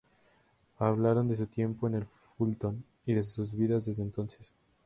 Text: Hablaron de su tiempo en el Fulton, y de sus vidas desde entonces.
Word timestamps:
Hablaron 0.79 1.27
de 1.27 1.35
su 1.35 1.45
tiempo 1.45 1.85
en 1.87 1.93
el 1.93 2.07
Fulton, 2.35 2.83
y 3.05 3.13
de 3.13 3.21
sus 3.23 3.53
vidas 3.53 3.85
desde 3.85 4.01
entonces. 4.01 4.51